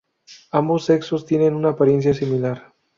[0.49, 2.73] Ambos sexos tienen una apariencia similar.